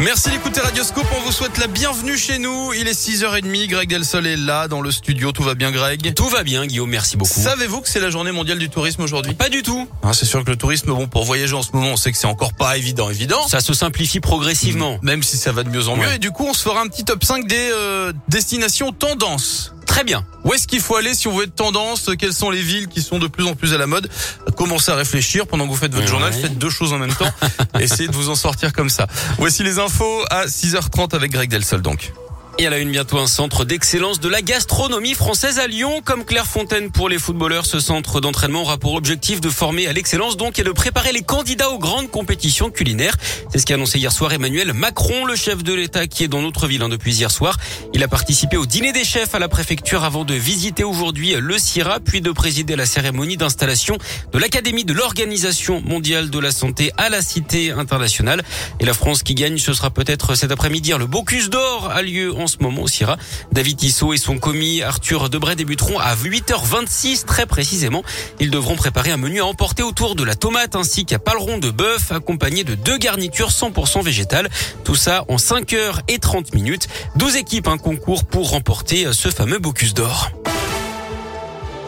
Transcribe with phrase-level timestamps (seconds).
[0.00, 1.04] Merci d'écouter Radioscope.
[1.18, 2.72] On vous souhaite la bienvenue chez nous.
[2.72, 3.68] Il est 6h30.
[3.68, 5.30] Greg Delsol est là dans le studio.
[5.30, 6.14] Tout va bien, Greg?
[6.14, 6.88] Tout va bien, Guillaume.
[6.88, 7.38] Merci beaucoup.
[7.38, 9.34] Savez-vous que c'est la journée mondiale du tourisme aujourd'hui?
[9.34, 9.86] Pas du tout.
[10.02, 12.18] Ah, c'est sûr que le tourisme, bon, pour voyager en ce moment, on sait que
[12.18, 13.46] c'est encore pas évident, évident.
[13.46, 14.98] Ça se simplifie progressivement.
[15.02, 16.06] Même si ça va de mieux en mieux.
[16.06, 16.16] Ouais.
[16.16, 19.74] Et du coup, on se fera un petit top 5 des euh, destinations tendances.
[19.90, 20.24] Très bien.
[20.44, 22.10] Où est-ce qu'il faut aller si on veut être tendance?
[22.16, 24.08] Quelles sont les villes qui sont de plus en plus à la mode?
[24.56, 26.10] Commencez à réfléchir pendant que vous faites votre Ouais.
[26.10, 26.32] journal.
[26.32, 27.28] Faites deux choses en même temps.
[27.80, 29.08] Essayez de vous en sortir comme ça.
[29.38, 32.12] Voici les infos à 6h30 avec Greg Delsol donc.
[32.60, 36.02] Et à la une bientôt un centre d'excellence de la gastronomie française à Lyon.
[36.04, 40.36] Comme Clairefontaine pour les footballeurs, ce centre d'entraînement aura pour objectif de former à l'excellence
[40.36, 43.16] donc et de préparer les candidats aux grandes compétitions culinaires.
[43.50, 46.42] C'est ce qu'a annoncé hier soir Emmanuel Macron, le chef de l'État qui est dans
[46.42, 47.56] notre ville hein, depuis hier soir.
[47.94, 51.56] Il a participé au dîner des chefs à la préfecture avant de visiter aujourd'hui le
[51.56, 53.96] CIRA, puis de présider la cérémonie d'installation
[54.34, 58.42] de l'Académie de l'Organisation mondiale de la santé à la Cité internationale.
[58.80, 60.92] Et la France qui gagne, ce sera peut-être cet après-midi.
[60.98, 63.16] Le Bocuse d'Or a lieu en ce moment au CIRA.
[63.52, 68.02] David Tissot et son commis Arthur Debray débuteront à 8h26 très précisément.
[68.40, 71.70] Ils devront préparer un menu à emporter autour de la tomate ainsi qu'un paleron de
[71.70, 74.50] bœuf accompagné de deux garnitures 100% végétales.
[74.84, 76.88] Tout ça en 5 heures et 30 minutes.
[77.16, 80.30] 12 équipes un concours pour remporter ce fameux Bocuse d'Or.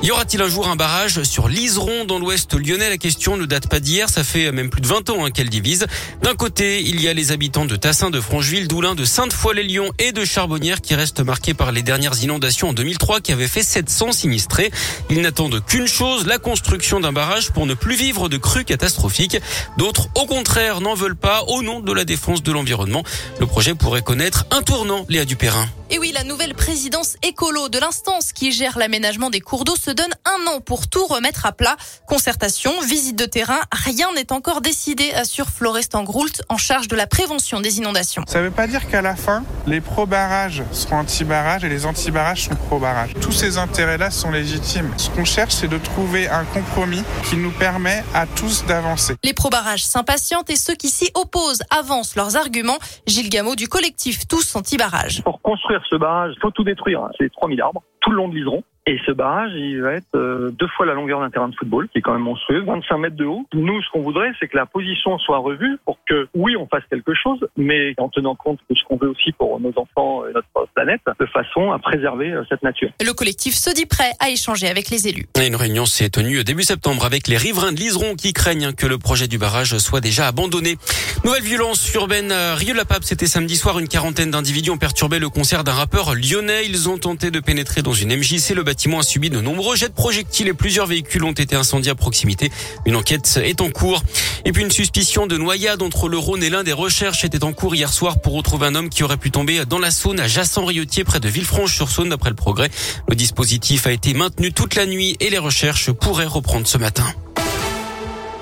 [0.02, 2.90] Y aura-t-il un jour un barrage sur l'Iseron dans l'ouest lyonnais?
[2.90, 5.48] La question ne date pas d'hier, ça fait même plus de 20 ans hein, qu'elle
[5.48, 5.86] divise.
[6.22, 10.10] D'un côté, il y a les habitants de Tassin, de Francheville, d'Oulin, de Sainte-Foy-les-Lyons et
[10.10, 14.10] de Charbonnières qui restent marqués par les dernières inondations en 2003 qui avaient fait 700
[14.10, 14.72] sinistrés.
[15.08, 19.38] Ils n'attendent qu'une chose, la construction d'un barrage pour ne plus vivre de crues catastrophiques.
[19.78, 23.04] D'autres, au contraire, n'en veulent pas au nom de la défense de l'environnement.
[23.38, 25.68] Le projet pourrait connaître un tournant, Léa Dupérin.
[25.94, 29.90] Et oui, la nouvelle présidence écolo de l'instance qui gère l'aménagement des cours d'eau se
[29.90, 31.76] donne un an pour tout remettre à plat.
[32.06, 37.06] Concertation, visite de terrain, rien n'est encore décidé, assure Florestan Groult, en charge de la
[37.06, 38.24] prévention des inondations.
[38.26, 42.44] Ça ne veut pas dire qu'à la fin, les pro-barrages seront anti-barrages et les anti-barrages
[42.44, 43.14] sont pro-barrages.
[43.20, 44.90] Tous ces intérêts-là sont légitimes.
[44.96, 49.14] Ce qu'on cherche, c'est de trouver un compromis qui nous permet à tous d'avancer.
[49.22, 52.78] Les pro-barrages s'impatientent et ceux qui s'y opposent avancent leurs arguments.
[53.06, 55.22] Gilles Gameau du collectif Tous Anti-Barrages.
[55.22, 57.08] Pour construire ce barrage, il faut tout détruire.
[57.18, 58.62] C'est 3000 arbres, tout le long de l'Iseron.
[58.84, 61.88] Et ce barrage, il va être euh, deux fois la longueur d'un terrain de football,
[61.88, 63.46] qui est quand même monstrueux, 25 mètres de haut.
[63.54, 66.82] Nous, ce qu'on voudrait, c'est que la position soit revue pour que, oui, on fasse
[66.90, 70.32] quelque chose, mais en tenant compte de ce qu'on veut aussi pour nos enfants et
[70.32, 72.90] notre planète, de façon à préserver euh, cette nature.
[73.00, 75.26] Le collectif se dit prêt à échanger avec les élus.
[75.40, 78.86] Et Une réunion s'est tenue début septembre avec les riverains de l'Iseron qui craignent que
[78.86, 80.76] le projet du barrage soit déjà abandonné.
[81.24, 83.04] Nouvelle violence urbaine à Rieux-la-Pape.
[83.04, 83.78] C'était samedi soir.
[83.78, 86.66] Une quarantaine d'individus ont perturbé le concert d'un rappeur lyonnais.
[86.66, 88.54] Ils ont tenté de pénétrer dans une MJC.
[88.56, 91.90] Le bâtiment a subi de nombreux jets de projectiles et plusieurs véhicules ont été incendiés
[91.90, 92.50] à proximité.
[92.86, 94.02] Une enquête est en cours.
[94.46, 97.52] Et puis une suspicion de noyade entre le Rhône et l'Inde des recherches était en
[97.52, 100.26] cours hier soir pour retrouver un homme qui aurait pu tomber dans la Saône à
[100.26, 102.70] Jassan-Riotier près de Villefranche-sur-Saône d'après le progrès.
[103.10, 107.04] Le dispositif a été maintenu toute la nuit et les recherches pourraient reprendre ce matin.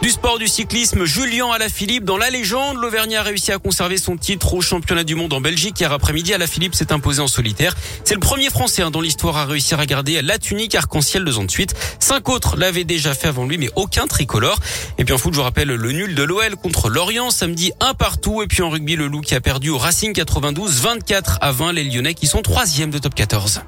[0.03, 2.79] Du sport, du cyclisme, Julien Alaphilippe dans la légende.
[2.79, 5.79] L'Auvergnat a réussi à conserver son titre au championnat du monde en Belgique.
[5.79, 7.77] Hier après-midi, Alaphilippe s'est imposé en solitaire.
[8.05, 11.37] C'est le premier Français hein, dans l'histoire à réussir à garder la tunique arc-en-ciel deux
[11.37, 11.75] ans de suite.
[11.99, 14.59] Cinq autres l'avaient déjà fait avant lui, mais aucun tricolore.
[14.97, 17.93] Et puis en foot, je vous rappelle le nul de l'OL contre Lorient samedi un
[17.93, 18.43] partout.
[18.43, 21.73] Et puis en rugby, le Loup qui a perdu au Racing 92, 24 à 20.
[21.73, 23.61] Les Lyonnais qui sont troisième de top 14.